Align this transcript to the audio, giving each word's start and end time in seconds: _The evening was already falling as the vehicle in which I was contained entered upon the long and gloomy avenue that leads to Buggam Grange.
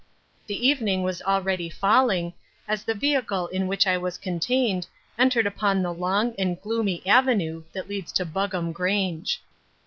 _The 0.47 0.67
evening 0.67 1.03
was 1.03 1.21
already 1.21 1.69
falling 1.69 2.33
as 2.67 2.83
the 2.83 2.95
vehicle 2.95 3.45
in 3.49 3.67
which 3.67 3.85
I 3.85 3.99
was 3.99 4.17
contained 4.17 4.87
entered 5.15 5.45
upon 5.45 5.83
the 5.83 5.93
long 5.93 6.33
and 6.39 6.59
gloomy 6.59 7.05
avenue 7.05 7.65
that 7.73 7.87
leads 7.87 8.11
to 8.13 8.25
Buggam 8.25 8.71
Grange. 8.73 9.43